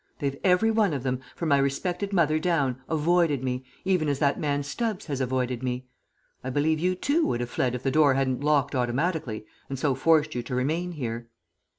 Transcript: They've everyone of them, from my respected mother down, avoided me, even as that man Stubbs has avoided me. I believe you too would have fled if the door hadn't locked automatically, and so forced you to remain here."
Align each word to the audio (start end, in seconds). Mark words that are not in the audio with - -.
They've 0.17 0.39
everyone 0.43 0.95
of 0.95 1.03
them, 1.03 1.21
from 1.35 1.49
my 1.49 1.59
respected 1.59 2.11
mother 2.11 2.39
down, 2.39 2.81
avoided 2.89 3.43
me, 3.43 3.63
even 3.85 4.09
as 4.09 4.17
that 4.17 4.39
man 4.39 4.63
Stubbs 4.63 5.05
has 5.05 5.21
avoided 5.21 5.61
me. 5.61 5.85
I 6.43 6.49
believe 6.49 6.79
you 6.79 6.95
too 6.95 7.23
would 7.27 7.39
have 7.39 7.51
fled 7.51 7.75
if 7.75 7.83
the 7.83 7.91
door 7.91 8.15
hadn't 8.15 8.43
locked 8.43 8.73
automatically, 8.73 9.45
and 9.69 9.77
so 9.77 9.93
forced 9.93 10.33
you 10.33 10.41
to 10.41 10.55
remain 10.55 10.93
here." 10.93 11.29